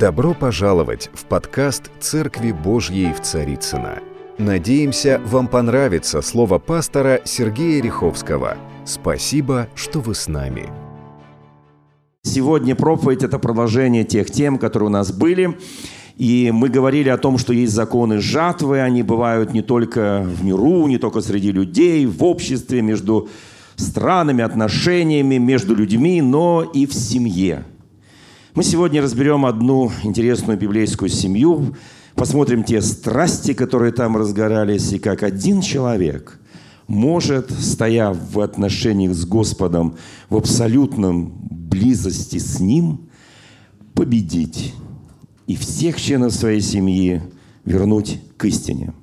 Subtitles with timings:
[0.00, 3.98] Добро пожаловать в подкаст «Церкви Божьей в Царицына.
[4.38, 8.56] Надеемся, вам понравится слово пастора Сергея Риховского.
[8.86, 10.70] Спасибо, что вы с нами.
[12.22, 15.58] Сегодня проповедь– это продолжение тех тем, которые у нас были.
[16.16, 20.86] И мы говорили о том, что есть законы жатвы, они бывают не только в миру,
[20.86, 23.28] не только среди людей, в обществе, между
[23.76, 27.64] странами, отношениями, между людьми, но и в семье–
[28.54, 31.76] мы сегодня разберем одну интересную библейскую семью,
[32.14, 36.40] посмотрим те страсти, которые там разгорались, и как один человек
[36.88, 39.96] может, стоя в отношениях с Господом,
[40.28, 43.08] в абсолютном близости с Ним,
[43.94, 44.74] победить
[45.46, 47.22] и всех членов своей семьи
[47.64, 48.92] вернуть к истине–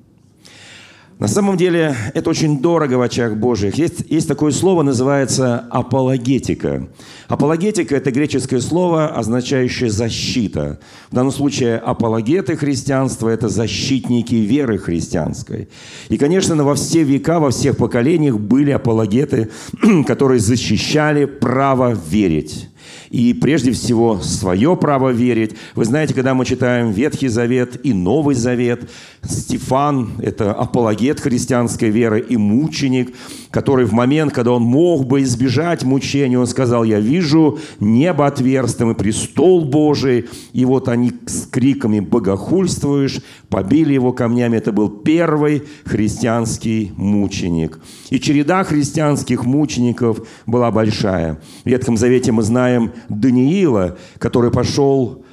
[1.20, 3.76] на самом деле это очень дорого в очах Божьих.
[3.76, 6.88] Есть, есть такое слово, называется апологетика.
[7.28, 10.80] Апологетика– это греческое слово, означающее «защита».
[11.10, 15.70] В данном случае апологеты христианства– это защитники веры христианской.
[16.10, 19.50] И, конечно, во все века, во всех поколениях были апологеты,
[20.06, 22.67] которые защищали право верить
[23.10, 25.52] и прежде всего свое право верить.
[25.76, 28.90] Вы знаете, когда мы читаем Ветхий Завет и Новый Завет,
[29.24, 33.14] Стефан– это апологет христианской веры и мученик,
[33.52, 38.92] который в момент, когда он мог бы избежать мучения, он сказал, я вижу небо отверстым
[38.92, 40.28] и престол Божий.
[40.54, 44.58] И вот они с криками «богохульствуешь» побили его камнями.
[44.58, 47.80] Это был первый христианский мученик.
[48.10, 51.40] И череда христианских мучеников была большая.
[51.64, 52.77] В Ветхом Завете мы знаем
[53.10, 55.24] Даниила, который пошел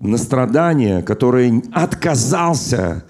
[0.00, 3.04] на страдания, который отказался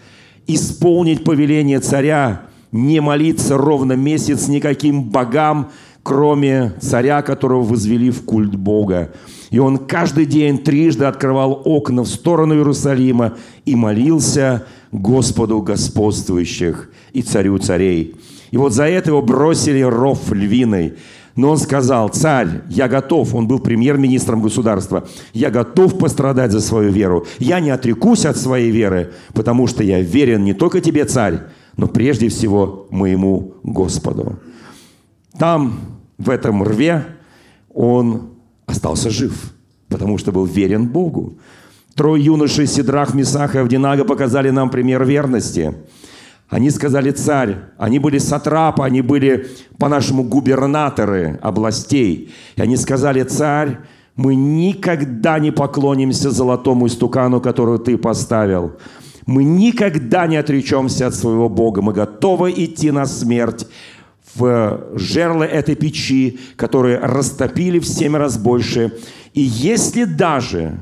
[0.46, 5.70] исполнить повеление царя, не молиться ровно месяц никаким богам,
[6.02, 9.12] кроме царя, которого возвели в культ Бога.
[9.50, 17.22] И он каждый день трижды открывал окна в сторону Иерусалима и молился Господу господствующих и
[17.22, 18.14] царю царей.
[18.50, 20.94] И вот за это его бросили ров львиной.
[21.40, 26.90] Но он сказал, царь, я готов, он был премьер-министром государства, я готов пострадать за свою
[26.90, 27.26] веру.
[27.38, 31.40] Я не отрекусь от своей веры, потому что я верен не только тебе, царь,
[31.78, 34.38] но прежде всего моему Господу.
[35.38, 35.80] Там,
[36.18, 37.06] в этом рве,
[37.72, 38.34] он
[38.66, 39.54] остался жив,
[39.88, 41.38] потому что был верен Богу.
[41.94, 45.74] Трое юношей Сидрах, Месах и Авдинага показали нам пример верности–
[46.50, 49.46] они сказали царь, они были сатрапы, они были
[49.78, 52.34] по-нашему губернаторы областей.
[52.56, 53.78] И они сказали, царь,
[54.16, 58.72] мы никогда не поклонимся золотому истукану, которую ты поставил.
[59.26, 61.82] Мы никогда не отречемся от своего Бога.
[61.82, 63.68] Мы готовы идти на смерть
[64.34, 68.92] в жерло этой печи, которые растопили в семь раз больше.
[69.34, 70.80] И если даже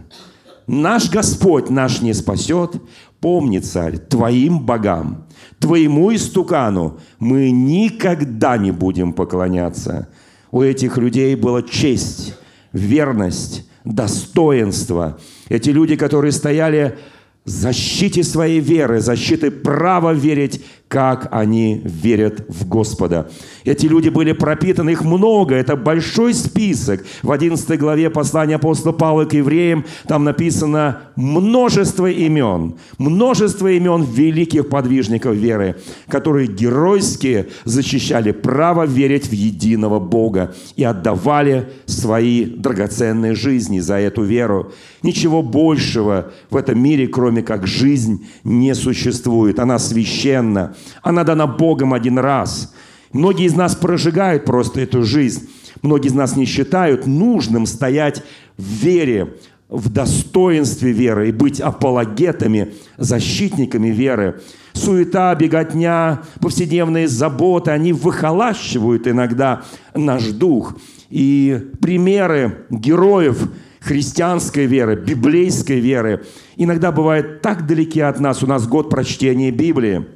[0.67, 2.77] наш Господь наш не спасет,
[3.21, 5.27] помни, царь, твоим богам–
[5.59, 10.09] Твоему истукану мы никогда не будем поклоняться.
[10.51, 12.35] У этих людей была честь,
[12.73, 15.19] верность, достоинство.
[15.49, 16.99] Эти люди, которые стояли
[17.45, 23.31] защите своей веры, защиты права верить, как они верят в Господа.
[23.65, 27.05] Эти люди были пропитаны, их много, это большой список.
[27.23, 34.71] В 11 главе послания апостола Павла к евреям там написано множество имен, множество имен великих
[34.71, 35.77] подвижников веры,
[36.09, 44.23] которые геройски защищали право верить в единого Бога и отдавали свои драгоценные жизни за эту
[44.23, 44.73] веру.
[45.03, 49.59] Ничего большего в этом мире, кроме как жизнь, не существует.
[49.59, 52.75] Она священна, она дана Богом один раз.
[53.13, 55.49] Многие из нас прожигают просто эту жизнь.
[55.83, 58.23] Многие из нас не считают нужным стоять
[58.57, 59.37] в вере,
[59.69, 64.41] в достоинстве веры и быть апологетами, защитниками веры.
[64.73, 69.63] Суета, беготня, повседневные заботы, они выхолащивают иногда
[69.95, 70.77] наш дух.
[71.11, 73.49] И примеры героев–
[73.81, 76.25] христианской веры, библейской веры,
[76.57, 78.43] иногда бывает так далеки от нас.
[78.43, 80.07] У нас год прочтения Библии.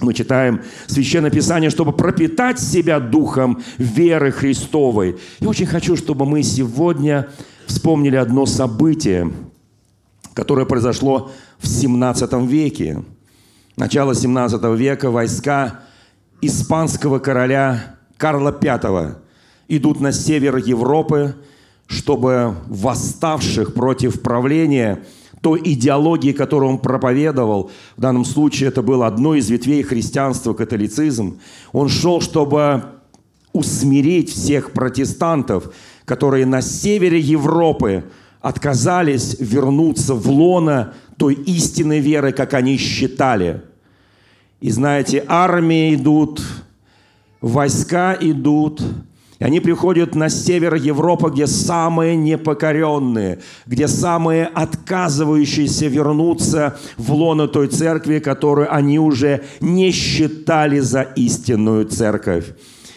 [0.00, 5.16] Мы читаем Священное Писание, чтобы пропитать себя духом веры Христовой.
[5.40, 7.28] И очень хочу, чтобы мы сегодня
[7.66, 9.30] вспомнили одно событие,
[10.34, 13.02] которое произошло в 17 веке.
[13.76, 15.80] Начало 17 века войска
[16.40, 19.16] испанского короля Карла V
[19.68, 21.34] идут на север Европы–
[21.90, 25.02] чтобы восставших против правления
[25.40, 31.40] той идеологии, которую он проповедовал, в данном случае это было одной из ветвей христианства, католицизм,
[31.72, 32.84] он шел, чтобы
[33.52, 35.72] усмирить всех протестантов,
[36.04, 38.04] которые на севере Европы
[38.40, 43.62] отказались вернуться в лоно той истинной веры, как они считали.
[44.60, 46.42] И знаете, армии идут,
[47.40, 48.82] войска идут,
[49.40, 57.48] и они приходят на север Европы, где самые непокоренные, где самые отказывающиеся вернуться в лоно
[57.48, 62.52] той церкви, которую они уже не считали за истинную церковь.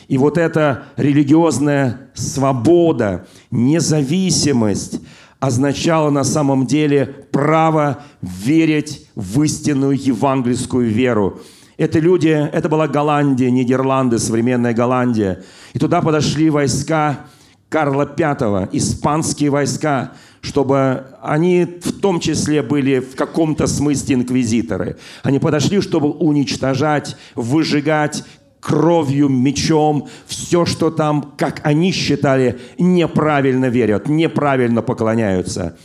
[0.10, 5.00] И вот эта религиозная свобода, независимость
[5.39, 11.39] означала на самом деле право верить в истинную евангельскую веру.
[11.78, 15.44] Это люди, это была Голландия, Нидерланды, современная Голландия.
[15.74, 17.22] И туда подошли войска
[17.70, 20.12] Карла V, испанские войска,
[20.42, 24.98] чтобы они в том числе были в каком-то смысле инквизиторы.
[25.24, 28.24] Они подошли, чтобы уничтожать, выжигать
[28.60, 35.78] кровью, мечом, все, что там, как они считали, неправильно верят, неправильно поклоняются.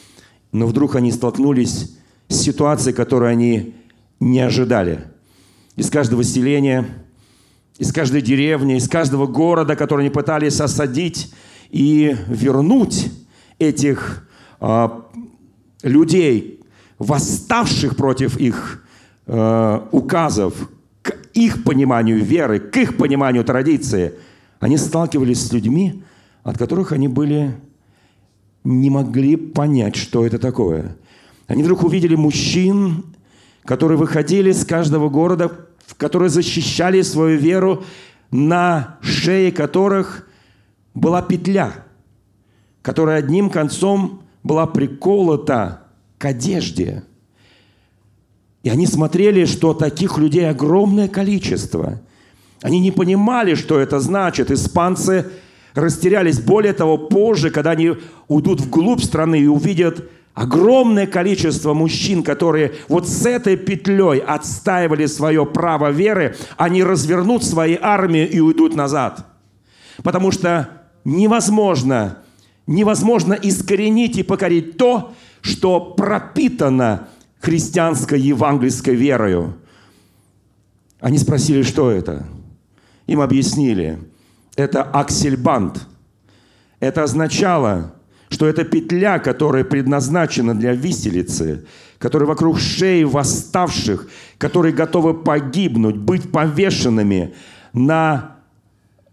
[0.52, 1.96] Но вдруг они столкнулись
[2.28, 3.74] с ситуацией, которую они
[4.20, 5.04] не ожидали.
[5.78, 6.86] Из каждого селения,
[7.78, 11.32] из каждой деревни, из каждого города, который они пытались осадить
[11.70, 13.12] и вернуть
[13.60, 14.28] этих
[14.60, 14.88] э,
[15.84, 16.64] людей,
[16.98, 18.84] восставших против их
[19.26, 20.68] э, указов,
[21.32, 24.14] их пониманию веры, к их пониманию традиции,
[24.58, 26.02] они сталкивались с людьми,
[26.42, 27.54] от которых они были
[28.64, 30.96] не могли понять, что это такое.
[31.46, 33.04] Они вдруг увидели мужчин,
[33.64, 37.84] которые выходили с каждого города, которые защищали свою веру,
[38.30, 40.28] на шее которых
[40.94, 41.84] была петля,
[42.82, 45.82] которая одним концом была приколота
[46.18, 47.04] к одежде–
[48.62, 52.00] и они смотрели, что таких людей огромное количество.
[52.60, 54.50] Они не понимали, что это значит.
[54.50, 55.26] Испанцы
[55.74, 56.40] растерялись.
[56.40, 57.94] Более того, позже, когда они
[58.26, 65.44] уйдут вглубь страны и увидят огромное количество мужчин, которые вот с этой петлей отстаивали свое
[65.44, 69.26] право веры, они развернут свои армии и уйдут назад.
[70.04, 70.68] Потому что
[71.04, 72.18] невозможно,
[72.68, 77.08] невозможно искоренить и покорить то, что пропитано
[77.40, 79.56] христианской евангельской верою.
[81.00, 82.28] Они спросили, что это.
[83.08, 83.98] Им объяснили.
[84.54, 85.84] Это аксельбант.
[86.78, 87.92] Это означало,
[88.28, 91.64] что это петля, которая предназначена для виселицы,
[91.98, 94.08] которая вокруг шеи восставших,
[94.38, 97.34] которые готовы погибнуть, быть повешенными
[97.72, 98.36] на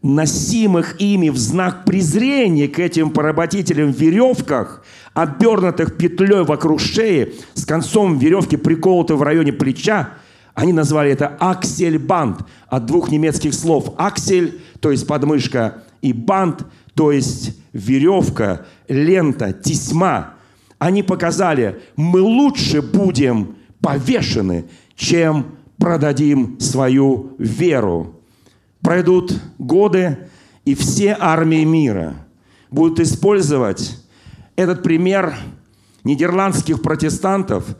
[0.02, 4.84] носимых ими в знак презрения к этим поработителям веревках,
[5.14, 10.10] обернутых петлей вокруг шеи, с концом веревки приколоты в районе плеча,
[10.54, 13.94] они назвали это аксельбанд от двух немецких слов.
[13.98, 16.66] Аксель, то есть подмышка, и банд,
[16.96, 20.36] то есть веревка, лента, тесьма.
[20.80, 24.66] Они показали, мы лучше будем повешены,
[24.96, 28.22] чем продадим свою веру.
[28.82, 30.18] Пройдут годы,
[30.64, 32.16] и все армии мира
[32.72, 33.98] будут использовать
[34.56, 35.36] этот пример
[36.04, 37.76] нидерландских протестантов,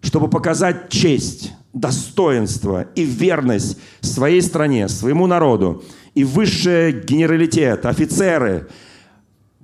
[0.00, 5.84] чтобы показать честь, достоинство и верность своей стране, своему народу.
[6.14, 8.68] И высший генералитет, офицеры,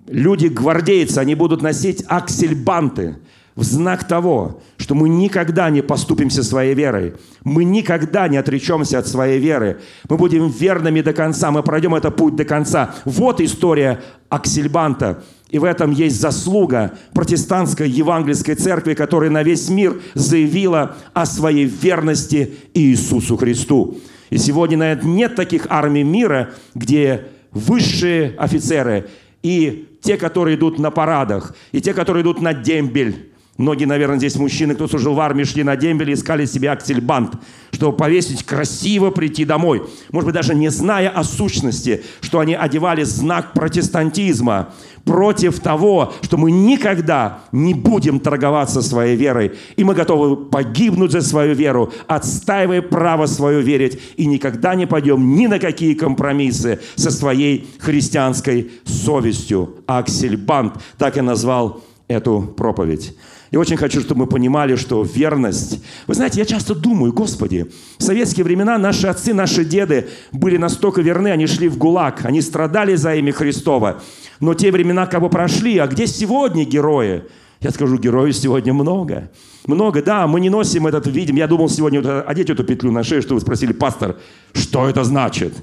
[0.07, 3.17] люди-гвардейцы, они будут носить аксельбанты–
[3.55, 7.15] в знак того, что мы никогда не поступимся своей верой.
[7.45, 9.81] Мы никогда не отречемся от своей веры.
[10.09, 11.51] Мы будем верными до конца.
[11.51, 12.95] Мы пройдем этот путь до конца.
[13.05, 15.23] Вот история Аксельбанта.
[15.53, 21.67] И в этом есть заслуга протестантской евангельской церкви, которая на весь мир заявила о своей
[21.67, 23.99] верности Иисусу Христу.
[24.31, 29.11] И сегодня, наверное, нет таких армий мира, где высшие офицеры
[29.43, 34.37] и те, которые идут на парадах, и те, которые идут на дембель, Многие, наверное, здесь
[34.37, 37.35] мужчины, кто служил в армии, шли на дембель искали себе аксельбант,
[37.71, 39.83] чтобы повесить, красиво прийти домой.
[40.11, 44.73] Может быть, даже не зная о сущности, что они одевали знак протестантизма
[45.05, 49.53] против того, что мы никогда не будем торговаться своей верой.
[49.77, 54.01] И мы готовы погибнуть за свою веру, отстаивая право свое верить.
[54.17, 59.77] И никогда не пойдем ни на какие компромиссы со своей христианской совестью.
[59.87, 63.15] Аксельбант так и назвал эту проповедь.
[63.53, 65.85] Я очень хочу, чтобы мы понимали, что верность...
[66.07, 71.03] Вы знаете, я часто думаю, Господи, в советские времена наши отцы, наши деды были настолько
[71.03, 74.01] верны, они шли в ГУЛАГ, они страдали за имя Христова.
[74.41, 77.25] Но те времена как бы прошли, а где сегодня герои?
[77.61, 79.31] Я скажу, героев сегодня много.
[79.67, 81.37] Много, да, мы не носим этот, видим.
[81.37, 84.17] Я думал сегодня одеть эту петлю на шею, что вы спросили, пастор,
[84.55, 85.55] что это значит?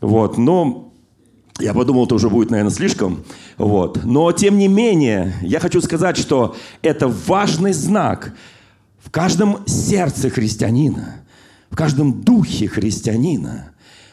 [0.00, 0.87] Вот, но
[1.58, 3.24] Я подумал, это уже будет, наверное, слишком.
[3.56, 4.04] Вот.
[4.04, 8.32] Но, тем не менее, я хочу сказать, что это важный знак
[9.04, 11.22] в каждом сердце христианина,
[11.70, 13.72] в каждом духе христианина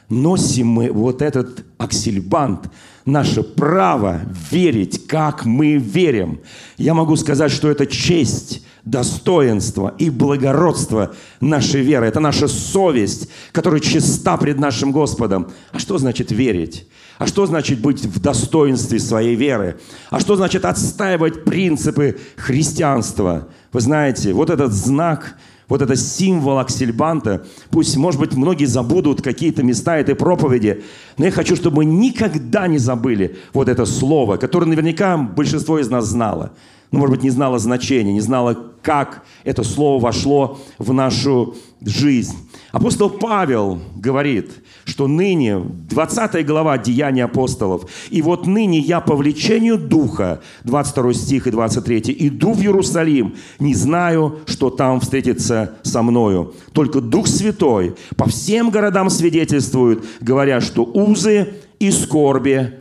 [0.09, 2.69] носим мы вот этот аксельбант,
[3.05, 4.21] наше право
[4.51, 6.39] верить, как мы верим.
[6.77, 12.07] Я могу сказать, что это честь, достоинство и благородство нашей веры.
[12.07, 15.51] Это наша совесть, которая чиста пред нашим Господом.
[15.71, 16.87] А что значит верить?
[17.17, 19.79] А что значит быть в достоинстве своей веры?
[20.09, 23.47] А что значит отстаивать принципы христианства?
[23.71, 27.45] Вы знаете, вот этот знак– вот это символ аксельбанта.
[27.69, 30.83] Пусть, может быть, многие забудут какие-то места этой проповеди,
[31.17, 35.89] но я хочу, чтобы мы никогда не забыли вот это слово, которое наверняка большинство из
[35.89, 36.51] нас знало.
[36.95, 42.37] Ну, может быть, не знало значения, не знало, как это слово вошло в нашу жизнь.
[42.71, 44.51] Апостол Павел говорит–
[44.85, 51.47] что ныне, 20 глава Деяния апостолов, «И вот ныне я по влечению Духа», 22 стих
[51.47, 56.53] и 23, «иду в Иерусалим, не знаю, что там встретится со мною.
[56.71, 62.75] Только Дух Святой по всем городам свидетельствует, говоря, что узы и скорби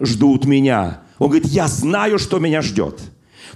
[0.00, 1.00] ждут меня».
[1.18, 3.00] Он говорит, я знаю, что меня ждет,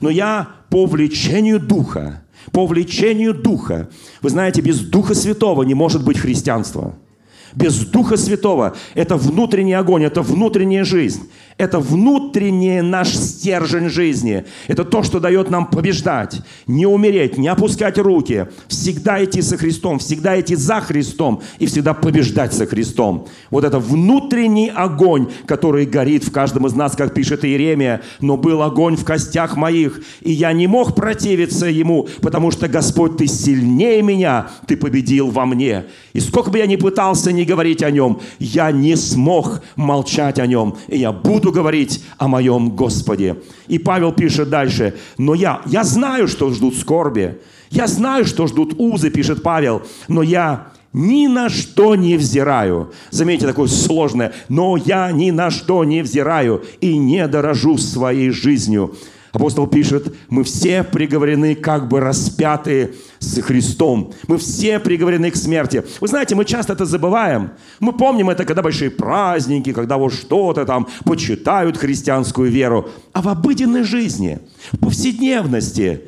[0.00, 3.88] но я по влечению Духа, по влечению Духа.
[4.22, 6.94] Вы знаете, без Духа Святого не может быть христианства–
[7.54, 8.76] без Духа Святого.
[8.94, 11.28] Это внутренний огонь, это внутренняя жизнь.
[11.58, 14.44] Это внутренний наш стержень жизни.
[14.68, 19.98] Это то, что дает нам побеждать, не умереть, не опускать руки, всегда идти со Христом,
[19.98, 23.26] всегда идти за Христом и всегда побеждать со Христом.
[23.50, 28.02] Вот это внутренний огонь, который горит в каждом из нас, как пишет Иеремия.
[28.20, 33.16] Но был огонь в костях моих, и я не мог противиться ему, потому что, Господь,
[33.16, 35.86] Ты сильнее меня, Ты победил во мне.
[36.12, 40.46] И сколько бы я ни пытался не говорить о нем, я не смог молчать о
[40.46, 40.76] нем.
[40.86, 43.36] И я буду говорить о моем Господе.
[43.66, 47.38] И Павел пишет дальше, но я, я знаю, что ждут скорби.
[47.70, 52.92] Я знаю, что ждут узы, пишет Павел, но я ни на что не взираю.
[53.10, 54.32] Заметьте, такое сложное.
[54.48, 58.94] Но я ни на что не взираю и не дорожу своей жизнью
[59.32, 64.12] Апостол пишет, мы все приговорены как бы распятые с Христом.
[64.26, 65.84] Мы все приговорены к смерти.
[66.00, 67.50] Вы знаете, мы часто это забываем.
[67.78, 72.88] Мы помним это, когда большие праздники, когда вот что-то там почитают христианскую веру.
[73.12, 74.38] А в обыденной жизни,
[74.72, 76.02] в повседневности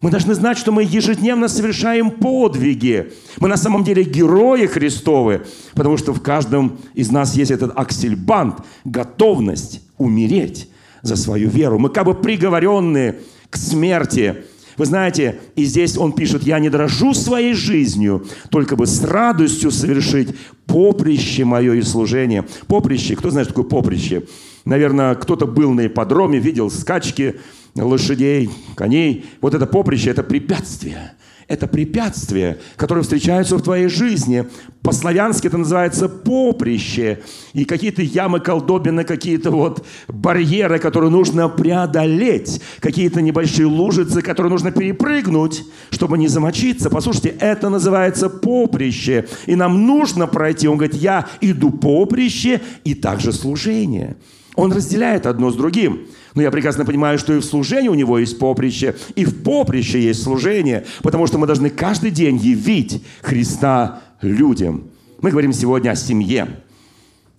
[0.00, 3.12] мы должны знать, что мы ежедневно совершаем подвиги.
[3.40, 8.58] Мы на самом деле герои Христовы, потому что в каждом из нас есть этот аксельбант,
[8.84, 10.68] готовность умереть
[11.04, 11.78] за свою веру.
[11.78, 13.20] Мы как бы приговоренные
[13.50, 14.36] к смерти.
[14.76, 19.70] Вы знаете, и здесь он пишет, я не дрожу своей жизнью, только бы с радостью
[19.70, 20.34] совершить
[20.66, 22.44] поприще мое и служение.
[22.66, 24.24] Поприще, кто знает, что такое поприще?
[24.64, 27.36] Наверное, кто-то был на ипподроме, видел скачки
[27.76, 29.26] лошадей, коней.
[29.40, 31.12] Вот это поприще– это препятствие–
[31.48, 34.46] это препятствия, которые встречаются в твоей жизни.
[34.82, 37.20] По-славянски это называется поприще.
[37.52, 42.60] И какие-то ямы, колдобины, какие-то вот барьеры, которые нужно преодолеть.
[42.80, 46.90] Какие-то небольшие лужицы, которые нужно перепрыгнуть, чтобы не замочиться.
[46.90, 49.26] Послушайте, это называется поприще.
[49.46, 50.68] И нам нужно пройти.
[50.68, 54.16] Он говорит, я иду поприще и также служение.
[54.54, 56.06] Он разделяет одно с другим.
[56.34, 60.02] Но я прекрасно понимаю, что и в служении у него есть поприще, и в поприще
[60.02, 64.90] есть служение, потому что мы должны каждый день явить Христа людям.
[65.20, 66.48] Мы говорим сегодня о семье.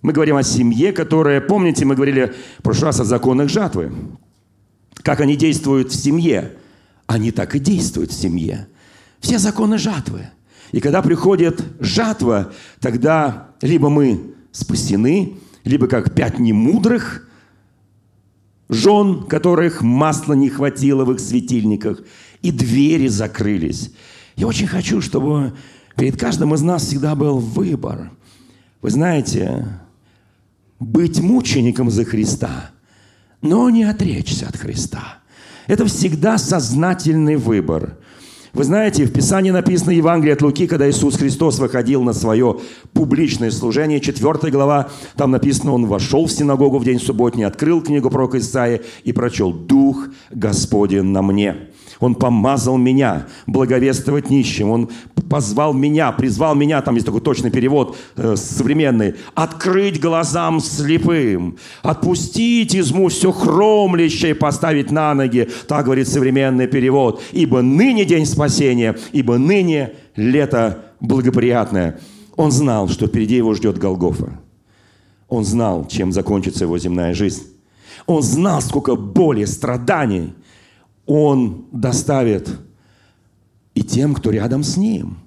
[0.00, 3.92] Мы говорим о семье, которая, помните, мы говорили в прошлый раз о законах жатвы.
[5.02, 6.52] Как они действуют в семье.
[7.06, 8.66] Они так и действуют в семье.
[9.20, 10.28] Все законы жатвы.
[10.72, 15.34] И когда приходит жатва, тогда либо мы спасены,
[15.64, 17.24] либо как пять немудрых–
[18.68, 22.00] жен, которых масла не хватило в их светильниках,
[22.42, 23.92] и двери закрылись.
[24.36, 25.54] Я очень хочу, чтобы
[25.96, 28.10] перед каждым из нас всегда был выбор.
[28.82, 29.66] Вы знаете,
[30.78, 32.70] быть мучеником за Христа,
[33.40, 35.18] но не отречься от Христа.
[35.66, 37.98] Это всегда сознательный выбор.
[38.56, 42.56] Вы знаете, в Писании написано Евангелие от Луки, когда Иисус Христос выходил на свое
[42.94, 48.08] публичное служение, 4 глава, там написано, Он вошел в синагогу в день субботний, открыл книгу
[48.08, 51.68] пророка Исаия и прочел «Дух Господень на мне».
[52.00, 54.70] Он помазал меня благовествовать нищим.
[54.70, 54.90] Он
[55.28, 62.76] позвал меня, призвал меня, там есть такой точный перевод э, современный, открыть глазам слепым, отпустить
[62.76, 65.48] изму все хромлящее, поставить на ноги.
[65.68, 67.22] Так говорит современный перевод.
[67.32, 71.98] Ибо ныне день спасения, ибо ныне лето благоприятное.
[72.36, 74.38] Он знал, что впереди его ждет Голгофа.
[75.28, 77.42] Он знал, чем закончится его земная жизнь.
[78.06, 80.34] Он знал, сколько боли, страданий
[81.06, 82.48] он доставит
[83.74, 85.18] и тем, кто рядом с ним.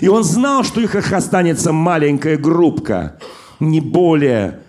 [0.00, 3.18] И он знал, что их останется маленькая группка,
[3.60, 4.60] не более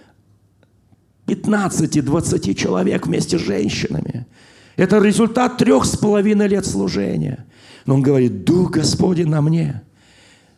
[1.27, 4.25] 15-20 человек вместе с женщинами.
[4.75, 7.45] Это результат трех с половиной лет служения.
[7.85, 9.81] Но он говорит, Дух Господень на мне.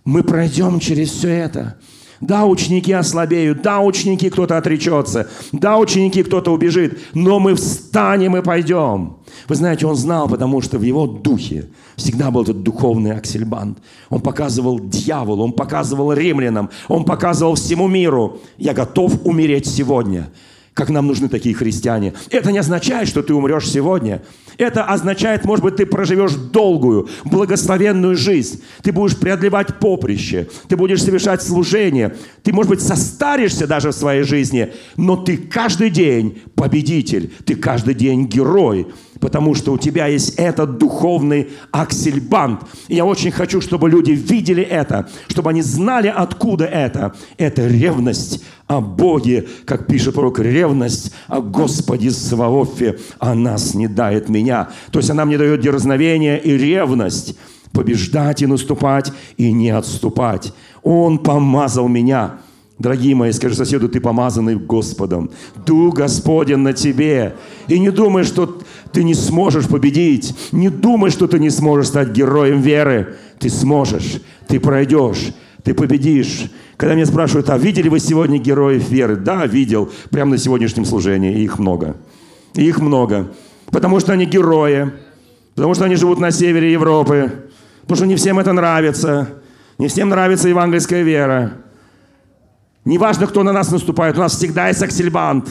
[0.06, 1.78] Мы пройдем через все это.
[2.22, 8.44] Да, ученики ослабеют, да, ученики кто-то отречется, да, ученики кто-то убежит, но мы встанем и
[8.44, 9.18] пойдем.
[9.48, 13.80] Вы знаете, он знал, потому что в его духе всегда был этот духовный аксельбант.
[14.10, 20.30] Он показывал дьяволу, он показывал римлянам, он показывал всему миру, я готов умереть сегодня–
[20.74, 22.14] как нам нужны такие христиане.
[22.30, 24.22] Это не означает, что ты умрешь сегодня.
[24.58, 28.62] Это означает, может быть, ты проживешь долгую, благословенную жизнь.
[28.84, 32.16] Ты будешь преодолевать поприще, ты будешь совершать служение.
[32.44, 37.94] Ты, может быть, состаришься даже в своей жизни, но ты каждый день победитель, ты каждый
[37.94, 38.88] день герой
[39.22, 42.64] потому что у тебя есть этот духовный аксельбант.
[42.90, 47.14] И я очень хочу, чтобы люди видели это, чтобы они знали, откуда это.
[47.38, 50.61] Это ревность о Боге, как пишет пророк, ревность
[51.28, 54.70] о Господе Саваофе, она снедает меня.
[54.92, 57.38] То есть она мне дает дерзновение и ревность
[57.72, 60.54] побеждать и наступать, и не отступать.
[60.84, 62.40] Он помазал меня–
[62.82, 65.30] Дорогие мои, скажи соседу, ты помазанный Господом.
[65.68, 67.36] Дух Господен на тебе.
[67.68, 68.60] И не думай, что
[68.92, 70.34] ты не сможешь победить.
[70.52, 73.18] Не думай, что ты не сможешь стать героем веры.
[73.38, 75.32] Ты сможешь, ты пройдешь,
[75.64, 76.52] ты победишь.
[76.78, 79.16] Когда меня спрашивают, а видели вы сегодня героев веры?
[79.16, 79.92] Да, видел.
[80.10, 81.42] Прямо на сегодняшнем служении.
[81.42, 81.96] Их много.
[82.56, 83.32] Их много.
[83.70, 84.92] Потому что они герои.
[85.56, 87.32] Потому что они живут на севере Европы.
[87.82, 89.30] Потому что не всем это нравится.
[89.78, 91.54] Не всем нравится евангельская вера.
[92.84, 95.48] Неважно, кто на нас наступает, у нас всегда есть аксельбант.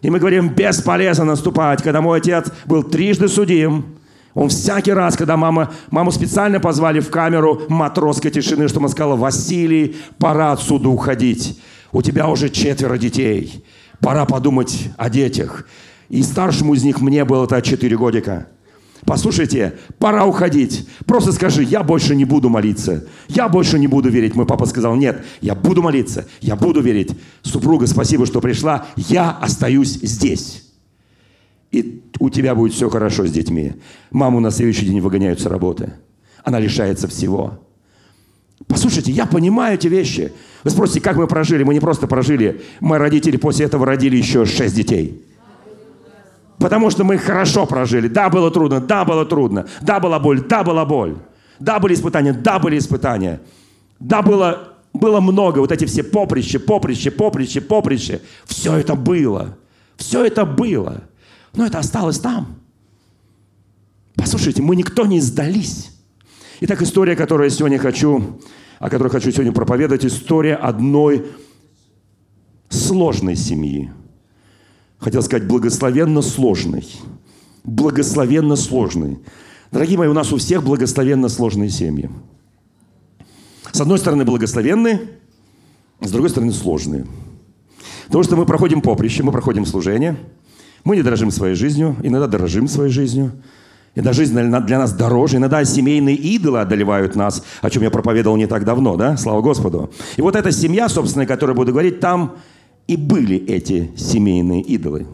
[0.00, 1.82] И мы говорим, бесполезно наступать.
[1.82, 3.98] Когда мой отец был трижды судим,
[4.34, 9.16] он всякий раз, когда мама, маму специально позвали в камеру матросской тишины, чтобы он сказала,
[9.16, 11.60] Василий, пора отсюда уходить.
[11.92, 13.64] У тебя уже четверо детей.
[14.00, 15.66] Пора подумать о детях.
[16.08, 18.48] И старшему из них мне было это 4 годика.
[19.04, 20.88] Послушайте, пора уходить.
[21.06, 23.06] Просто скажи, я больше не буду молиться.
[23.28, 24.34] Я больше не буду верить.
[24.34, 26.26] Мой папа сказал, нет, я буду молиться.
[26.40, 27.10] Я буду верить.
[27.42, 28.86] Супруга, спасибо, что пришла.
[28.96, 30.61] Я остаюсь здесь.
[31.72, 33.72] И у тебя будет все хорошо с детьми.
[34.10, 35.94] Маму на следующий день выгоняют с работы.
[36.44, 37.58] Она лишается всего.
[38.68, 40.32] Послушайте, я понимаю эти вещи.
[40.64, 41.62] Вы спросите, как мы прожили?
[41.64, 42.60] Мы не просто прожили.
[42.80, 45.24] Мои родители после этого родили еще шесть детей.
[46.58, 48.06] Потому что мы хорошо прожили.
[48.06, 49.66] Да, было трудно, да, было трудно.
[49.80, 51.16] Да, была боль, да, была боль.
[51.58, 53.40] Да, были испытания, да, были испытания.
[53.98, 55.58] Да, было, было много.
[55.58, 58.20] Вот эти все поприще, поприще, поприще, поприще.
[58.44, 59.56] Все это было.
[59.96, 61.02] Все это было.
[61.54, 62.60] Но это осталось там.
[64.14, 65.90] Послушайте, мы никто не сдались.
[66.60, 68.40] Итак, история, которую я сегодня хочу,
[68.78, 71.26] о которой хочу сегодня проповедовать, история одной
[72.68, 73.90] сложной семьи–
[75.02, 76.86] хотел сказать, благословенно сложный.
[77.64, 79.18] Благословенно сложный.
[79.70, 82.08] Дорогие мои, у нас у всех благословенно сложные семьи.
[83.72, 85.00] С одной стороны благословенные,
[86.00, 87.06] с другой стороны сложные.
[88.06, 90.16] Потому что мы проходим поприще, мы проходим служение,
[90.84, 93.32] мы не дорожим своей жизнью, иногда дорожим своей жизнью.
[93.94, 98.46] Иногда жизнь для нас дороже, иногда семейные идолы одолевают нас, о чем я проповедовал не
[98.46, 99.18] так давно, да?
[99.18, 99.92] Слава Господу.
[100.16, 102.36] И вот эта семья, собственно, о которой буду говорить, там
[102.86, 105.06] и были эти семейные идолы.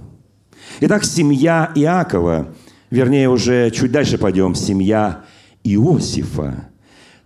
[0.80, 2.54] Итак, семья Иакова,
[2.90, 5.24] вернее, уже чуть дальше пойдем, семья
[5.64, 6.68] Иосифа.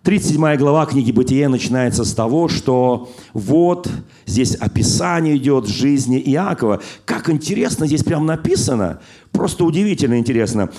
[0.03, 3.89] 37 глава книги Бытия начинается с того, что вот
[4.27, 6.83] здесь описание идет жизни Иакова.
[7.05, 10.71] Как интересно здесь прям написано, просто удивительно интересно.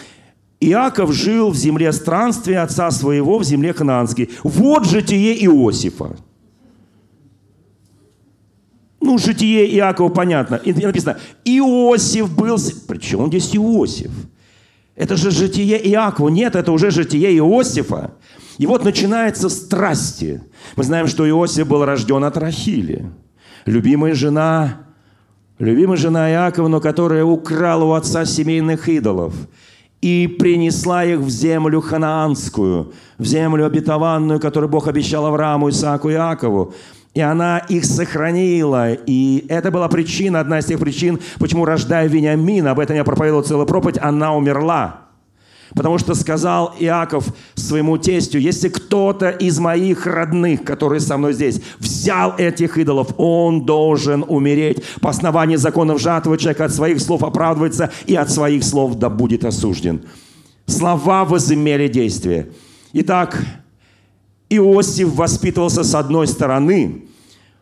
[0.60, 4.30] Иаков жил в земле странствия отца своего, в земле ханаанской.
[4.44, 6.18] Вот житие Иосифа.
[9.00, 10.56] Ну, житие Иакова понятно.
[10.56, 12.58] И написано, Иосиф был...
[12.88, 14.12] Причем здесь Иосиф?
[14.96, 16.28] Это же житие Иакова.
[16.28, 18.12] Нет, это уже житие Иосифа.
[18.58, 20.42] И вот начинается страсти.
[20.76, 23.10] Мы знаем, что Иосиф был рожден от Рахили.
[23.66, 24.86] Любимая жена,
[25.58, 29.34] любимая жена Иакова, но которая украла у отца семейных идолов
[30.02, 36.13] и принесла их в землю ханаанскую, в землю обетованную, которую Бог обещал Аврааму, Исааку и
[36.13, 36.74] Иакову.
[37.13, 38.92] И она их сохранила.
[38.92, 43.44] И это была причина, одна из тех причин, почему, рождая Вениамина, об этом я проповедовал
[43.44, 45.03] целую проповедь, она умерла.
[45.76, 51.62] Потому что сказал Иаков своему тестю, если кто-то из моих родных, которые со мной здесь,
[51.80, 54.84] взял этих идолов, он должен умереть.
[55.02, 59.46] По основанию законов жатвы человек от своих слов оправдывается и от своих слов да будет
[59.46, 60.04] осужден.
[60.66, 62.50] Слова возымели действие.
[62.94, 63.44] Итак,
[64.50, 67.06] Иосиф воспитывался с одной стороны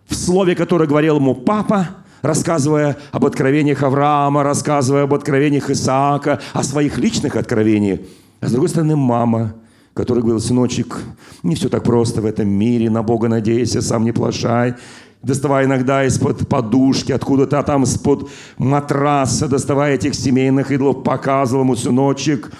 [0.07, 1.89] в слове, которое говорил ему папа,
[2.21, 7.99] рассказывая об откровениях Авраама, рассказывая об откровениях Исаака, о своих личных откровениях.
[8.39, 9.53] А с другой стороны, мама,
[9.93, 10.99] которая говорила, сыночек,
[11.43, 14.75] не все так просто в этом мире, на Бога надейся, сам не плашай.
[15.21, 22.51] Доставая иногда из-под подушки, откуда-то там из-под матраса, доставая этих семейных идолов, показывал ему, сыночек,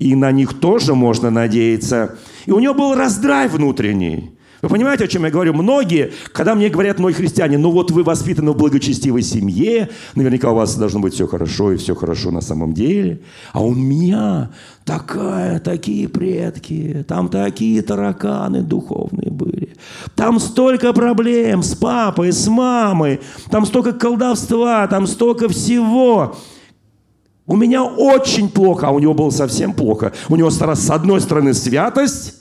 [0.00, 2.16] и на них тоже можно надеяться.
[2.46, 4.37] И у него был раздрай внутренний.
[4.60, 5.54] Вы понимаете, о чем я говорю?
[5.54, 10.56] Многие, когда мне говорят многие христиане, ну вот вы воспитаны в благочестивой семье, наверняка у
[10.56, 13.20] вас должно быть все хорошо и все хорошо на самом деле,
[13.52, 14.50] а у меня
[14.84, 19.76] такая, такие предки, там такие тараканы духовные были,
[20.16, 26.36] там столько проблем с папой, с мамой, там столько колдовства, там столько всего.
[27.46, 30.12] У меня очень плохо, а у него было совсем плохо.
[30.28, 32.37] У него с одной стороны святость,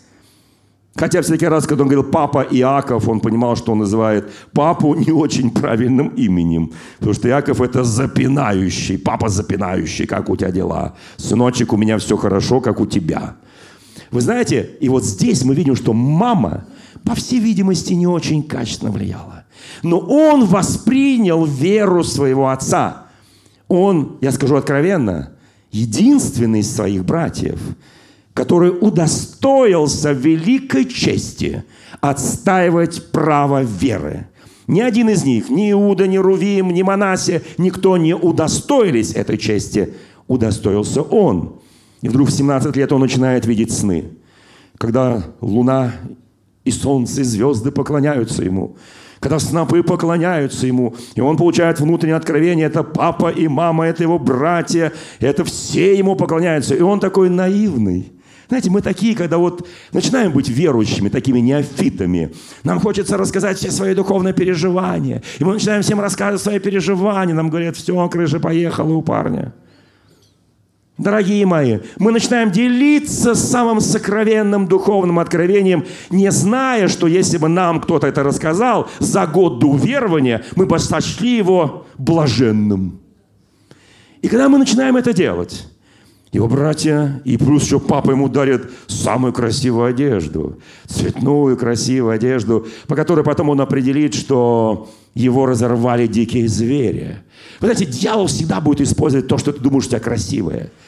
[0.98, 5.12] Хотя всякий раз, когда он говорил «папа Иаков», он понимал, что он называет папу не
[5.12, 6.72] очень правильным именем.
[6.98, 10.96] Потому что Иаков– это запинающий, папа запинающий, как у тебя дела?
[11.18, 13.36] Сыночек, у меня все хорошо, как у тебя.
[14.10, 16.66] Вы знаете, и вот здесь мы видим, что мама,
[17.04, 19.44] по всей видимости, не очень качественно влияла.
[19.84, 23.06] Но он воспринял веру своего отца.
[23.68, 25.34] Он, я скажу откровенно,
[25.72, 27.60] единственный из своих братьев–
[28.38, 31.64] который удостоился великой чести
[32.02, 34.28] отстаивать право веры.
[34.68, 39.96] Ни один из них, ни Иуда, ни Рувим, ни Манасе, никто не удостоились этой чести.
[40.28, 41.56] Удостоился он.
[42.04, 44.06] И вдруг в 17 лет он начинает видеть сны,
[44.78, 45.94] когда луна
[46.64, 48.78] и солнце, и звезды поклоняются ему,
[49.20, 54.20] когда снопы поклоняются ему, и он получает внутреннее откровение, это папа и мама, это его
[54.20, 56.76] братья, это все ему поклоняются.
[56.76, 58.12] И он такой наивный–
[58.48, 62.34] знаете, мы такие, когда вот начинаем быть верующими, такими неофитами,
[62.64, 65.22] нам хочется рассказать все свои духовные переживания.
[65.40, 67.36] И мы начинаем всем рассказывать свои переживания.
[67.36, 69.54] Нам говорят, все, крыша поехала у парня.
[70.98, 77.82] Дорогие мои, мы начинаем делиться самым сокровенным духовным откровением, не зная, что если бы нам
[77.82, 83.00] кто-то это рассказал за год до уверования, мы бы сочли его блаженным.
[84.24, 85.68] И когда мы начинаем это делать,
[86.32, 92.96] его братья, и плюс еще папа ему дарит самую красивую одежду, цветную красивую одежду, по
[92.96, 97.18] которой потом он определит, что его разорвали дикие звери.
[97.60, 100.72] Вы знаете, дьявол всегда будет использовать то, что ты думаешь у тебя красивое–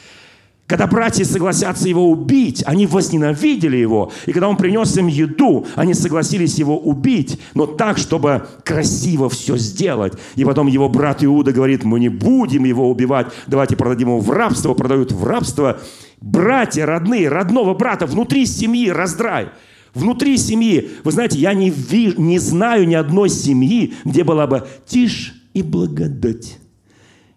[0.70, 4.12] когда братья согласятся его убить, они возненавидели его.
[4.26, 9.56] И когда он принес им еду, они согласились его убить, но так, чтобы красиво все
[9.56, 10.12] сделать.
[10.36, 14.30] И потом его брат Иуда говорит, мы не будем его убивать, давайте продадим его в
[14.30, 15.80] рабство, продают в рабство.
[16.20, 19.48] Братья родные, родного брата внутри семьи раздрай.
[19.92, 20.88] Внутри семьи.
[21.02, 25.64] Вы знаете, я не, ви, не знаю ни одной семьи, где была бы тишь и
[25.64, 26.58] благодать.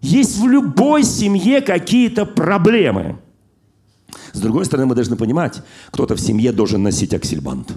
[0.01, 3.22] Есть в любой семье какие-то проблемы.
[4.33, 7.73] С другой стороны, мы должны понимать, кто-то в семье должен носить аксельбант.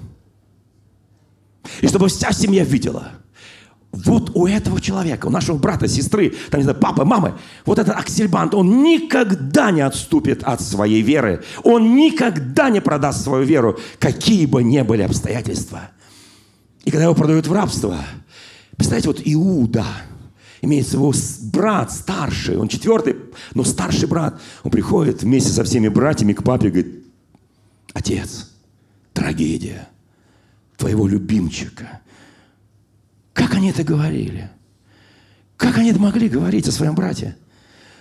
[1.83, 3.13] И чтобы вся семья видела,
[3.93, 7.35] вот у этого человека, у нашего брата, сестры, там, не знаю, папы, мамы,
[7.67, 11.45] вот этот аксельбант, он никогда не отступит от своей веры.
[11.63, 15.91] Он никогда не продаст свою веру, какие бы ни были обстоятельства.
[16.85, 17.99] И когда его продают в рабство,
[18.77, 19.85] представляете, вот Иуда–
[20.63, 21.13] имеется его
[21.53, 23.17] брат старший, он четвертый,
[23.55, 24.41] но старший брат.
[24.63, 27.07] Он приходит вместе со всеми братьями к папе и говорит,
[27.93, 28.51] отец,
[29.13, 29.89] трагедия
[30.77, 32.01] твоего любимчика.
[33.33, 34.51] Как они это говорили?
[35.57, 37.37] Как они это могли говорить о своем брате?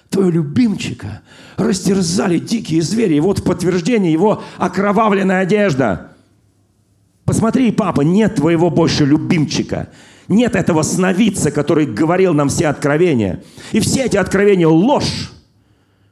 [0.09, 1.21] Твоего любимчика
[1.57, 3.15] растерзали дикие звери.
[3.15, 6.11] И вот в подтверждение его окровавленная одежда.
[7.25, 9.89] Посмотри, папа, нет твоего больше любимчика.
[10.27, 13.43] Нет этого сновидца, который говорил нам все откровения.
[13.71, 15.31] И все эти откровения– ложь.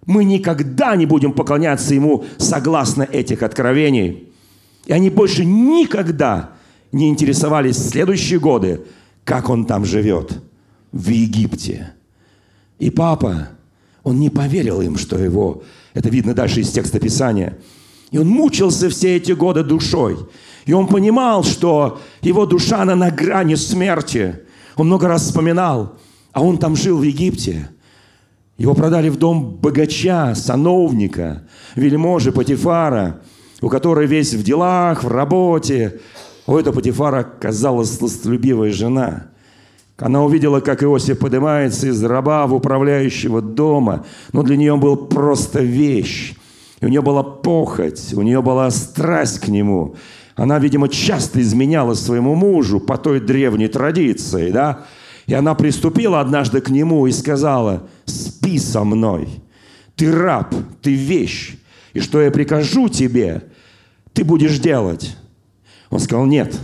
[0.06, 4.30] Мы никогда не будем поклоняться Ему согласно этих откровений.
[4.86, 6.52] И они больше никогда
[6.92, 8.82] не интересовались в следующие годы,
[9.24, 10.42] как он там живет,
[10.92, 11.94] в Египте.
[12.80, 13.50] И папа,
[14.04, 17.58] он не поверил им, что его, это видно дальше из текста Писания,
[18.12, 20.18] и он мучился все эти годы душой.
[20.66, 24.40] И он понимал, что его душа, она на грани смерти.
[24.76, 25.98] Он много раз вспоминал,
[26.32, 27.70] а он там жил в Египте.
[28.58, 31.44] Его продали в дом богача, сановника,
[31.76, 33.22] вельможи Патифара,
[33.62, 36.00] у которой весь в делах, в работе.
[36.46, 39.28] У этого Патифара казалась сластолюбивая жена.
[39.98, 44.98] Она увидела, как Иосиф поднимается из раба в управляющего дома, но для нее он был
[44.98, 46.36] просто вещь.
[46.82, 49.96] И у нее была похоть, у нее была страсть к нему.
[50.36, 54.86] Она, видимо, часто изменяла своему мужу по той древней традиции, да?
[55.28, 59.30] И она приступила однажды к нему и сказала, спи со мной.
[59.96, 61.58] Ты раб, ты вещь.
[61.94, 63.44] И что я прикажу тебе,
[64.14, 65.16] ты будешь делать.
[65.90, 66.60] Он сказал, нет,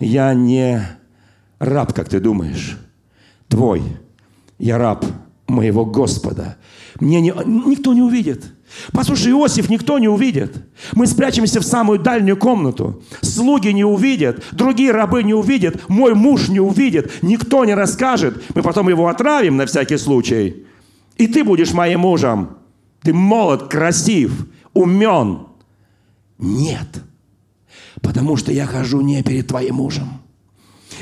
[0.00, 0.80] я не
[1.58, 2.78] раб, как ты думаешь.
[3.48, 3.82] Твой.
[4.58, 5.04] Я раб
[5.46, 6.56] моего Господа.
[6.98, 8.52] Мне не, никто не увидит.
[8.92, 10.56] Послушай, Иосиф никто не увидит.
[10.92, 13.02] Мы спрячемся в самую дальнюю комнату.
[13.20, 18.42] Слуги не увидят, другие рабы не увидят, мой муж не увидит, никто не расскажет.
[18.54, 20.66] Мы потом его отравим на всякий случай.
[21.16, 22.56] И ты будешь моим мужем.
[23.02, 25.46] Ты молод, красив, умен.
[26.38, 27.02] Нет.
[28.02, 30.20] Потому что я хожу не перед твоим мужем.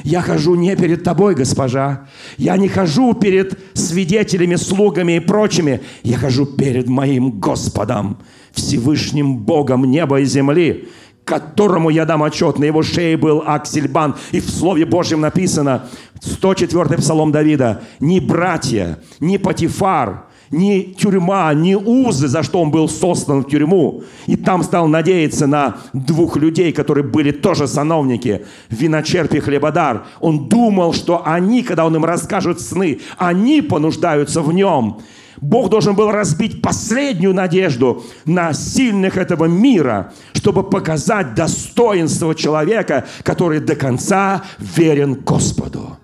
[0.02, 2.06] Я хожу не перед тобой, госпожа.
[2.36, 5.80] Я не хожу перед свидетелями, слугами и прочими.
[6.02, 8.18] Я хожу перед моим Господом,
[8.52, 10.88] Всевышним Богом неба и земли,
[11.24, 12.58] которому я дам отчет.
[12.58, 14.16] На его шее был Аксельбан.
[14.32, 15.88] И в Слове Божьем написано,
[16.20, 22.88] 104 Псалом Давида, «Ни братья, ни Патифар, ни тюрьма, ни узы, за что он был
[22.88, 24.02] сослан в тюрьму.
[24.26, 30.04] И там стал надеяться на двух людей, которые были тоже сановники, виночерп и хлебодар.
[30.20, 35.00] Он думал, что они, когда он им расскажет сны, они понуждаются в нем.
[35.40, 43.60] Бог должен был разбить последнюю надежду на сильных этого мира, чтобы показать достоинство человека, который
[43.60, 45.98] до конца верен Господу.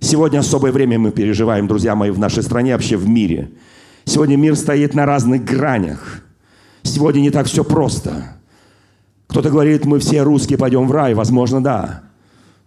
[0.00, 3.50] Сегодня особое время мы переживаем, друзья мои, в нашей стране, вообще в мире.
[4.04, 6.22] Сегодня мир стоит на разных гранях.
[6.82, 8.36] Сегодня не так все просто.
[9.26, 11.14] Кто-то говорит, мы все русские пойдем в рай.
[11.14, 12.04] Возможно, да.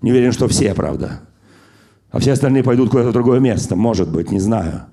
[0.01, 1.21] Не уверен, что все, правда.
[2.11, 3.75] А все остальные пойдут куда-то в другое место.
[3.75, 4.83] Может быть, не знаю.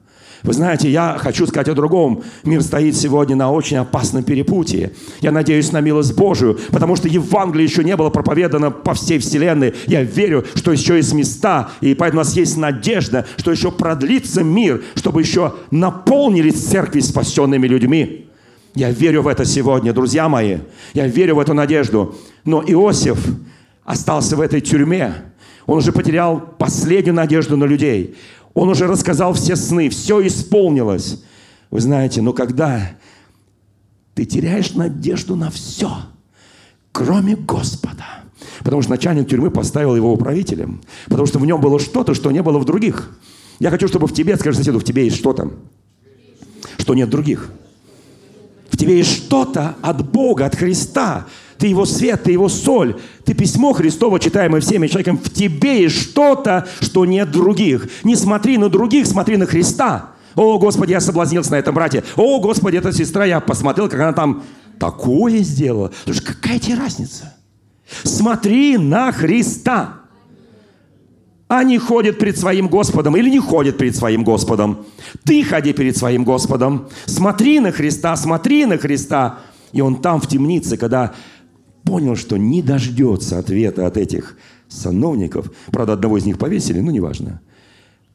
[0.43, 2.23] Вы знаете, я хочу сказать о другом.
[2.45, 4.93] Мир стоит сегодня на очень опасном перепутье.
[5.21, 9.75] Я надеюсь на милость Божию, потому что Евангелие еще не было проповедано по всей вселенной.
[9.87, 14.45] Я верю, что еще есть места, и поэтому у нас есть надежда, что еще продлится
[14.45, 18.27] мир, чтобы еще наполнились церкви спасенными людьми.
[18.75, 20.59] Я верю в это сегодня, друзья мои.
[20.95, 22.15] Я верю в эту надежду.
[22.45, 23.19] Но Иосиф
[23.85, 25.15] остался в этой тюрьме.
[25.67, 28.17] Он уже потерял последнюю надежду на людей.
[28.59, 31.23] Он уже рассказал все сны, все исполнилось.
[31.71, 32.91] Вы знаете, но когда
[34.15, 35.93] ты теряешь надежду на все,
[36.91, 38.25] кроме Господа,
[38.65, 42.43] потому что начальник тюрьмы поставил его управителем, потому что в нем было что-то, что не
[42.43, 43.17] было в других.
[43.61, 45.53] Я хочу, чтобы в тебе, скажи соседу, в тебе есть что-то,
[46.79, 47.53] что нет других.
[48.71, 53.35] В тебе есть что-то от Бога, от Христа, ты его свет, ты его соль, ты
[53.35, 57.89] письмо Христово, читаемое всеми человеком, в тебе есть что-то, что нет других.
[58.05, 60.11] Не смотри на других, смотри на Христа.
[60.37, 62.05] О, Господи, я соблазнился на этом брате.
[62.17, 64.45] О, Господи, эта сестра, я посмотрел, как она там
[64.79, 65.91] такое сделала.
[66.05, 67.35] Слушай, какая тебе разница?
[68.05, 69.95] Смотри на Христа.
[71.49, 74.87] Они ходят перед своим Господом или не ходят перед своим Господом.
[75.25, 76.89] Ты ходи перед своим Господом.
[77.07, 79.39] Смотри на Христа, смотри на Христа.
[79.73, 81.15] И он там в темнице, когда
[81.85, 84.37] понял, что не дождется ответа от этих
[84.69, 85.51] сановников.
[85.71, 87.41] Правда, одного из них повесили, но неважно.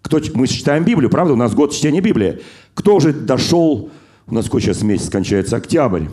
[0.01, 1.33] Кто, мы читаем Библию, правда?
[1.33, 2.41] У нас год чтения Библии.
[2.73, 3.89] Кто уже дошел...
[4.25, 5.57] У нас какой сейчас месяц кончается?
[5.57, 6.03] Октябрь.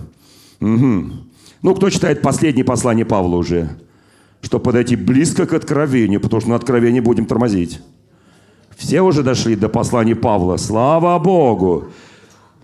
[0.60, 1.04] Угу.
[1.62, 3.70] Ну, кто читает последнее послание Павла уже?
[4.40, 7.80] Чтобы подойти близко к откровению, потому что на откровении будем тормозить.
[8.76, 10.56] Все уже дошли до послания Павла.
[10.56, 11.88] Слава Богу!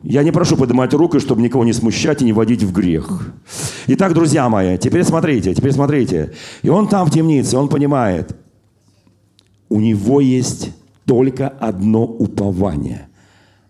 [0.09, 3.35] Я не прошу поднимать руку, чтобы никого не смущать и не вводить в грех.
[3.88, 6.33] Итак, друзья мои, теперь смотрите, теперь смотрите.
[6.62, 8.37] И он там в темнице, он понимает,
[9.69, 10.71] у него есть
[11.07, 13.09] только одно упование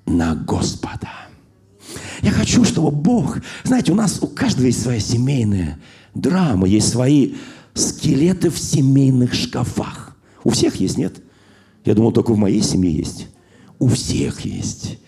[0.04, 1.08] на Господа.
[2.20, 5.78] Я хочу, чтобы Бог, знаете, у нас у каждого есть своя семейная
[6.12, 7.32] драма, есть свои
[7.72, 10.14] скелеты в семейных шкафах.
[10.44, 11.14] У всех есть, нет?
[11.86, 13.28] Я думал, только в моей семье есть.
[13.78, 14.98] У всех есть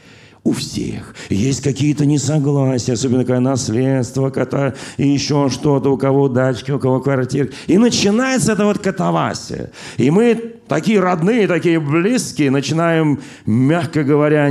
[0.45, 1.15] у всех.
[1.29, 7.01] Есть какие-то несогласия, особенно когда наследство, кота, и еще что-то, у кого дачки, у кого
[7.01, 7.51] квартиры.
[7.67, 9.71] И начинается это вот катавасия.
[9.97, 14.51] И мы такие родные, такие близкие, начинаем, мягко говоря,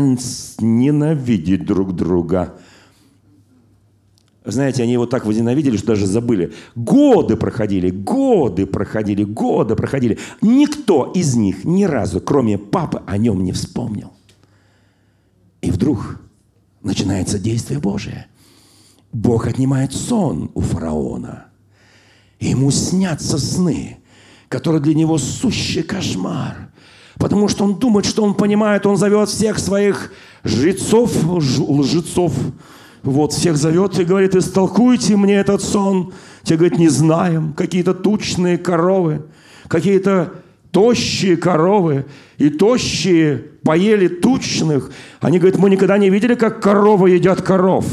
[0.60, 2.54] ненавидеть друг друга.
[4.48, 6.54] Знаете, они его так возненавидели, что даже забыли.
[6.74, 10.20] Годы проходили, годы проходили, годы проходили.
[10.42, 14.14] Никто из них ни разу, кроме папы, о нем не вспомнил.
[15.62, 16.20] И вдруг
[16.82, 18.28] начинается действие Божие.
[19.12, 21.46] Бог отнимает сон у фараона.
[22.40, 23.98] Ему снятся сны,
[24.50, 26.72] которые для него сущий кошмар.
[27.16, 30.12] Потому что он думает, что он понимает, он зовет всех своих
[30.44, 32.34] жрецов, лжецов,
[33.02, 36.14] вот всех зовет и говорит, истолкуйте мне этот сон.
[36.44, 37.54] Те говорят, не знаем.
[37.54, 39.26] Какие-то тучные коровы,
[39.68, 40.34] какие-то
[40.72, 42.06] тощие коровы
[42.38, 44.92] и тощие поели тучных.
[45.20, 47.86] Они говорят, мы никогда не видели, как коровы едят коров.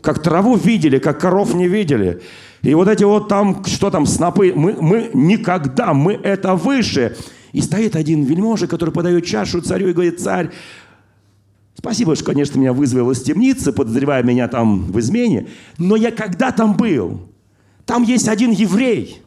[0.00, 2.22] Как траву видели, как коров не видели.
[2.62, 7.16] И вот эти вот там, что там, снопы, мы, мы никогда, мы это выше.
[7.50, 10.50] И стоит один вельможа, который подает чашу царю и говорит, царь,
[11.76, 16.52] спасибо, что, конечно, меня вызвал из темницы, подозревая меня там в измене, но я когда
[16.52, 17.28] там был,
[17.86, 19.20] там есть один еврей,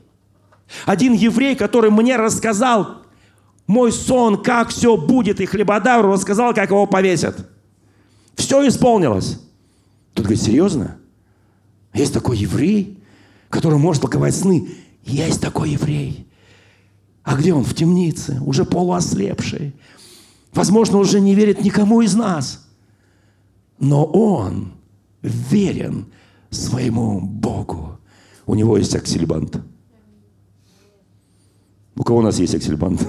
[0.85, 3.04] один еврей, который мне рассказал
[3.67, 7.49] мой сон, как все будет, и хлебодавру рассказал, как его повесят.
[8.35, 9.39] Все исполнилось.
[10.13, 10.97] Тут говорит, серьезно?
[11.93, 13.03] Есть такой еврей,
[13.49, 14.69] который может толковать сны.
[15.03, 16.27] Есть такой еврей.
[17.23, 17.63] А где он?
[17.63, 19.73] В темнице, уже полуослепший.
[20.53, 22.67] Возможно, уже не верит никому из нас.
[23.79, 24.73] Но он
[25.21, 26.05] верен
[26.49, 27.99] своему Богу.
[28.45, 29.59] У него есть аксельбант.
[31.97, 33.07] У кого у нас есть аксельбант?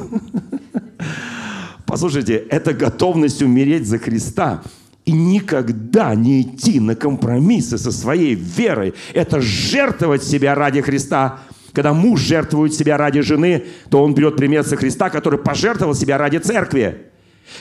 [1.87, 4.63] Послушайте, это готовность умереть за Христа
[5.05, 8.95] и никогда не идти на компромиссы со своей верой.
[9.15, 11.41] Это жертвовать себя ради Христа.
[11.73, 16.19] Когда муж жертвует себя ради жены, то он берет пример со Христа, который пожертвовал себя
[16.19, 17.07] ради церкви.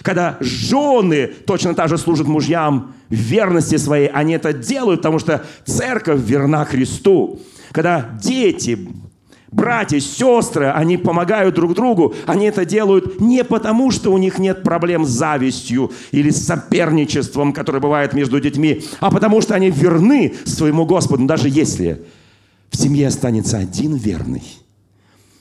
[0.02, 5.46] Когда жены точно так же служат мужьям в верности своей, они это делают, потому что
[5.66, 7.40] церковь верна Христу.
[7.72, 8.88] Когда дети
[9.56, 14.64] братья, сестры, они помогают друг другу, они это делают не потому, что у них нет
[14.64, 20.36] проблем с завистью или с соперничеством, которое бывает между детьми, а потому что они верны
[20.46, 22.04] своему Господу, даже если
[22.70, 24.44] в семье останется один верный.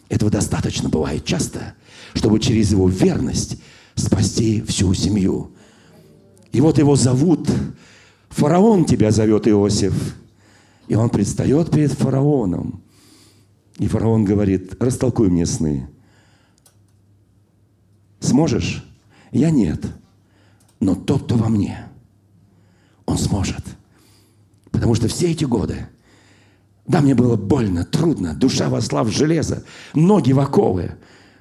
[0.08, 1.74] Этого достаточно бывает часто,
[2.14, 3.60] чтобы через его верность
[3.96, 5.50] спасти всю семью.
[6.52, 7.48] И вот его зовут,
[8.28, 9.94] фараон тебя зовет Иосиф.
[10.86, 12.82] И он предстает перед фараоном.
[13.78, 15.88] И фараон говорит, растолкуй мне сны.
[18.20, 18.84] Сможешь?
[19.32, 19.84] Я нет.
[20.80, 21.86] Но тот, кто во мне,
[23.06, 23.64] он сможет.
[24.70, 25.88] Потому что все эти годы,
[26.86, 30.92] да, мне было больно, трудно, душа восла в железо, ноги в оковы.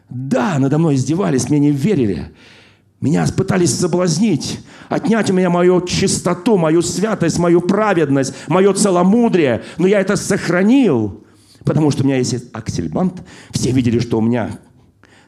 [0.09, 2.31] Да, надо мной издевались, мне не верили.
[3.01, 9.63] Меня пытались соблазнить, отнять у меня мою чистоту, мою святость, мою праведность, мое целомудрие.
[9.77, 11.22] Но я это сохранил.
[11.65, 13.23] Потому что у меня есть аксельбант.
[13.51, 14.59] Все видели, что у меня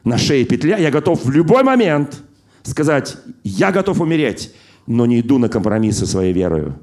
[0.04, 0.76] на шее петля.
[0.76, 2.22] Я готов в любой момент
[2.62, 4.52] сказать, я готов умереть,
[4.86, 6.78] но не иду на компромисс со своей верою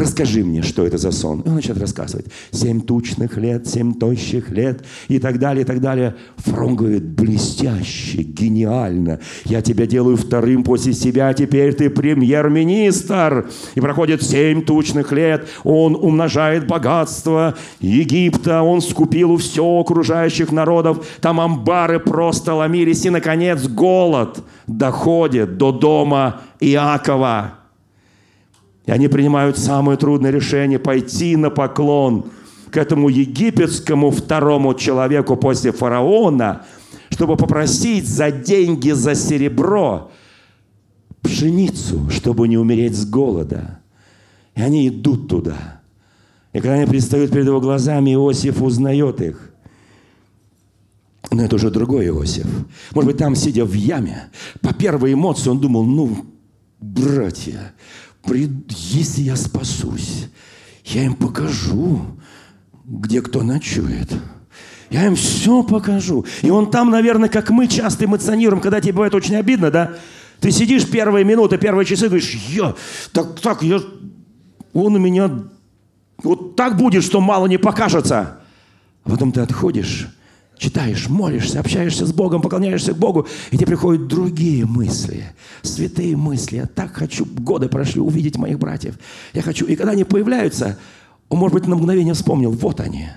[0.00, 1.40] расскажи мне, что это за сон.
[1.40, 2.26] И он начинает рассказывать.
[2.50, 6.16] Семь тучных лет, семь тощих лет и так далее, и так далее.
[6.38, 9.20] Фрон говорит, блестяще, гениально.
[9.44, 13.50] Я тебя делаю вторым после себя, а теперь ты премьер-министр.
[13.74, 15.46] И проходит семь тучных лет.
[15.64, 18.62] Он умножает богатство Египта.
[18.62, 21.06] Он скупил у все окружающих народов.
[21.20, 23.04] Там амбары просто ломились.
[23.04, 27.59] И, наконец, голод доходит до дома Иакова.
[28.86, 32.30] И они принимают самое трудное решение пойти на поклон
[32.70, 36.64] к этому египетскому второму человеку после фараона,
[37.10, 40.10] чтобы попросить за деньги, за серебро
[41.22, 43.80] пшеницу, чтобы не умереть с голода.
[44.54, 45.80] И они идут туда.
[46.52, 49.52] И когда они предстают перед его глазами, Иосиф узнает их.
[51.30, 52.46] Но это уже другой Иосиф.
[52.92, 56.24] Может быть, там, сидя в яме, по первой эмоции он думал, ну,
[56.80, 57.72] братья,
[58.26, 60.26] если я спасусь,
[60.84, 62.04] я им покажу,
[62.84, 64.10] где кто ночует.
[64.90, 66.26] Я им все покажу.
[66.42, 69.94] И он там, наверное, как мы часто эмоционируем, когда тебе бывает очень обидно, да?
[70.40, 72.74] Ты сидишь первые минуты, первые часы, говоришь, я,
[73.12, 73.80] так, так, я,
[74.72, 75.30] он у меня,
[76.22, 78.40] вот так будет, что мало не покажется.
[79.04, 80.08] А потом ты отходишь,
[80.60, 85.24] читаешь, молишься, общаешься с Богом, поклоняешься Богу, и тебе приходят другие мысли,
[85.62, 86.56] святые мысли.
[86.56, 88.96] Я так хочу, годы прошли, увидеть моих братьев.
[89.32, 89.64] Я хочу.
[89.64, 90.78] И когда они появляются,
[91.30, 93.08] он, может быть, на мгновение вспомнил, вот они.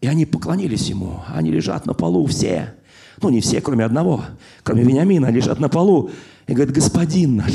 [0.00, 1.20] И они поклонились ему.
[1.26, 2.74] Они лежат на полу все.
[3.20, 4.24] Ну, не все, кроме одного.
[4.62, 6.10] Кроме Вениамина, лежат на полу.
[6.46, 7.52] И говорит, господин наш.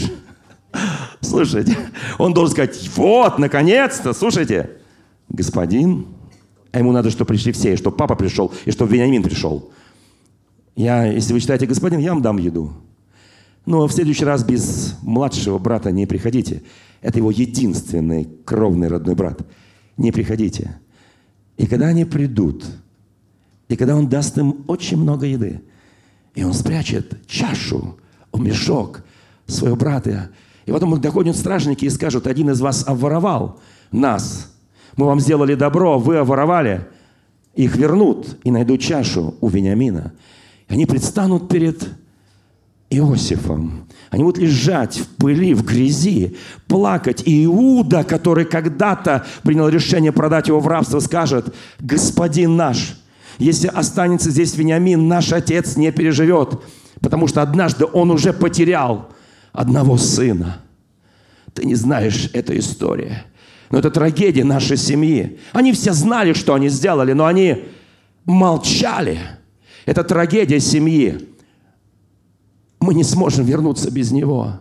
[1.22, 1.78] Слушайте,
[2.18, 4.70] он должен сказать, вот, наконец-то, слушайте,
[5.30, 6.08] господин
[6.72, 9.72] а ему надо, чтобы пришли все, и чтобы папа пришел, и чтобы Вениамин пришел.
[10.76, 12.74] Я, если вы читаете «Господин», я вам дам еду.
[13.66, 16.64] Но в следующий раз без младшего брата не приходите.
[17.02, 19.42] Это его единственный кровный родной брат.
[19.98, 20.80] Не приходите.
[21.58, 22.64] И когда они придут,
[23.68, 25.62] и когда он даст им очень много еды,
[26.36, 27.98] и он спрячет чашу,
[28.34, 29.04] мешок
[29.48, 30.30] своего брата,
[30.66, 33.60] и потом доходят стражники и скажут, один из вас обворовал
[33.92, 34.54] нас.
[34.98, 36.88] Мы вам сделали добро, вы обворовали.
[37.56, 40.12] Их вернут и найдут чашу у Вениамина.
[40.68, 41.88] И они предстанут перед
[42.90, 43.88] Иосифом.
[44.10, 46.36] Они будут лежать в пыли, в грязи,
[46.68, 47.24] плакать.
[47.26, 53.00] И Иуда, который когда-то принял решение продать его в рабство, скажет, «Господин наш,
[53.38, 56.60] если останется здесь Вениамин, наш отец не переживет,
[57.02, 59.10] потому что однажды он уже потерял
[59.52, 60.62] одного сына».
[61.54, 63.18] Ты не знаешь эту историю.
[63.70, 65.40] Но это трагедия нашей семьи.
[65.54, 67.66] Они все знали, что они сделали, но они
[68.26, 69.20] молчали.
[69.86, 71.28] Это трагедия семьи
[72.80, 74.60] мы не сможем вернуться без Него.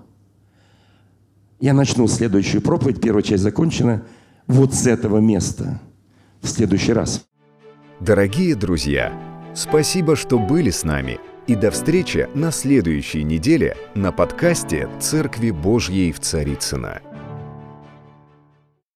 [1.60, 4.02] Я начну следующую проповедь, первая часть закончена,
[4.46, 5.80] вот с этого места,
[6.42, 7.24] в следующий раз.
[8.00, 9.12] Дорогие друзья,
[9.54, 11.18] спасибо, что были с нами.
[11.46, 17.00] И до встречи на следующей неделе на подкасте «Церкви Божьей в Царицына.